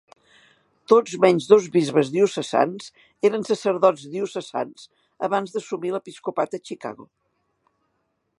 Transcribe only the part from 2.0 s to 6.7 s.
diocesans eren sacerdots diocesans abans d'assumir l'episcopat a